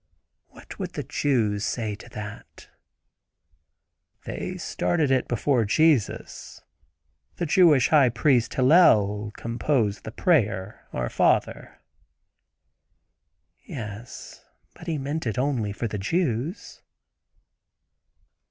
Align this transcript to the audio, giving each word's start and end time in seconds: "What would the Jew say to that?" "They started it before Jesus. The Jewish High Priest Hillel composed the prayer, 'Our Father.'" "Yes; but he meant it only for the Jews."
"What 0.47 0.79
would 0.79 0.93
the 0.93 1.03
Jew 1.03 1.59
say 1.59 1.93
to 1.93 2.09
that?" 2.09 2.69
"They 4.25 4.57
started 4.57 5.11
it 5.11 5.27
before 5.27 5.63
Jesus. 5.63 6.59
The 7.35 7.45
Jewish 7.45 7.89
High 7.89 8.09
Priest 8.09 8.55
Hillel 8.55 9.29
composed 9.37 10.03
the 10.03 10.11
prayer, 10.11 10.87
'Our 10.91 11.09
Father.'" 11.09 11.81
"Yes; 13.63 14.43
but 14.73 14.87
he 14.87 14.97
meant 14.97 15.27
it 15.27 15.37
only 15.37 15.71
for 15.71 15.87
the 15.87 15.99
Jews." 15.99 16.81